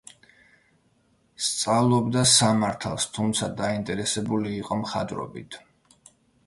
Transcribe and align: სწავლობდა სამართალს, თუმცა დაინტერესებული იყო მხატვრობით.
სწავლობდა 1.49 2.23
სამართალს, 2.31 3.07
თუმცა 3.19 3.51
დაინტერესებული 3.61 4.59
იყო 4.65 4.81
მხატვრობით. 4.85 5.63